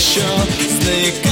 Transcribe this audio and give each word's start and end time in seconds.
еще 0.00 0.22
снег 0.66 1.29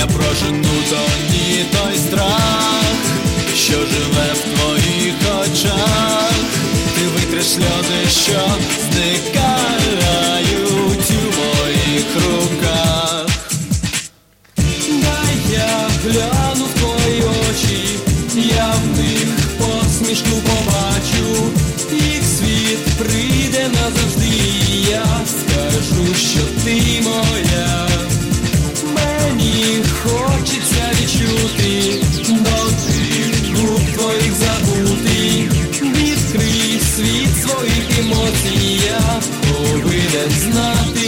я 0.00 0.06
прошу 0.06 0.46
тут 0.46 0.92
одні 0.92 1.64
той 1.72 1.98
страх, 1.98 2.94
що 3.56 3.72
живе 3.72 4.32
в 4.34 4.40
твоїх 4.54 5.14
очах, 5.42 6.32
ти 6.94 7.00
витреш 7.06 7.46
сльози, 7.46 8.10
що 8.10 8.40
зникають 8.92 10.20
у 11.10 11.24
моїх 11.40 12.06
руках. 12.14 13.26
Дай 14.88 15.36
я 15.52 15.88
гляну 16.04 16.64
в 16.64 16.80
твої 16.80 17.22
очі, 17.22 17.98
я 18.56 18.74
в 18.82 18.98
них 18.98 19.28
посмішку. 19.58 20.49
He's 40.42 40.54
not 40.54 40.99